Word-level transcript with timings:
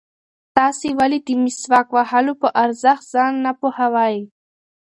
تاسې 0.57 0.89
ولې 0.99 1.19
د 1.27 1.29
مسواک 1.43 1.87
وهلو 1.95 2.33
په 2.41 2.47
ارزښت 2.63 3.03
ځان 3.13 3.33
نه 3.45 3.51
پوهوئ؟ 3.59 4.17